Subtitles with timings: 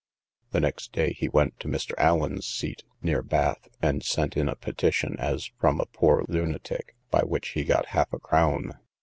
[0.51, 1.93] The next day he went to Mr.
[1.99, 7.21] Allen's seat, near Bath, and sent in a petition as from a poor lunatic, by
[7.21, 8.79] which he got half a crown.